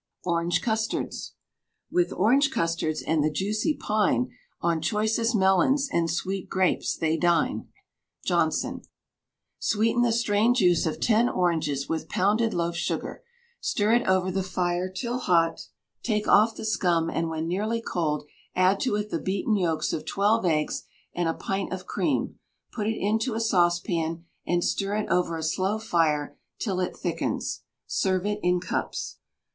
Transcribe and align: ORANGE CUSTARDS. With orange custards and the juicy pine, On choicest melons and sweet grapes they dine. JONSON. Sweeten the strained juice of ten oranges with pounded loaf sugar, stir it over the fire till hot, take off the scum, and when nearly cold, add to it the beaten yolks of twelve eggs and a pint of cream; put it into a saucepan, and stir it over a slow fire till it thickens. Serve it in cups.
ORANGE 0.25 0.63
CUSTARDS. 0.63 1.33
With 1.91 2.11
orange 2.11 2.49
custards 2.49 3.03
and 3.03 3.23
the 3.23 3.29
juicy 3.29 3.75
pine, 3.77 4.31
On 4.59 4.81
choicest 4.81 5.35
melons 5.35 5.87
and 5.91 6.09
sweet 6.09 6.49
grapes 6.49 6.97
they 6.97 7.17
dine. 7.17 7.67
JONSON. 8.25 8.81
Sweeten 9.59 10.01
the 10.01 10.11
strained 10.11 10.55
juice 10.55 10.87
of 10.87 10.99
ten 10.99 11.29
oranges 11.29 11.87
with 11.87 12.09
pounded 12.09 12.51
loaf 12.51 12.75
sugar, 12.75 13.21
stir 13.59 13.93
it 13.93 14.07
over 14.07 14.31
the 14.31 14.41
fire 14.41 14.89
till 14.89 15.19
hot, 15.19 15.67
take 16.01 16.27
off 16.27 16.55
the 16.55 16.65
scum, 16.65 17.07
and 17.07 17.29
when 17.29 17.47
nearly 17.47 17.79
cold, 17.79 18.23
add 18.55 18.79
to 18.79 18.95
it 18.95 19.11
the 19.11 19.21
beaten 19.21 19.55
yolks 19.55 19.93
of 19.93 20.03
twelve 20.03 20.45
eggs 20.47 20.81
and 21.13 21.29
a 21.29 21.33
pint 21.35 21.71
of 21.71 21.85
cream; 21.85 22.39
put 22.71 22.87
it 22.87 22.97
into 22.99 23.35
a 23.35 23.39
saucepan, 23.39 24.25
and 24.47 24.63
stir 24.63 24.95
it 24.95 25.09
over 25.09 25.37
a 25.37 25.43
slow 25.43 25.77
fire 25.77 26.35
till 26.57 26.79
it 26.79 26.97
thickens. 26.97 27.61
Serve 27.85 28.25
it 28.25 28.39
in 28.41 28.59
cups. 28.59 29.17